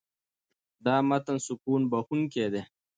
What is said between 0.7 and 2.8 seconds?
دا متن سکون بښونکی دی.